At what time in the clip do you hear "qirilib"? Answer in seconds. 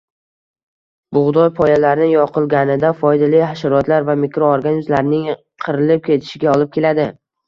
5.67-6.03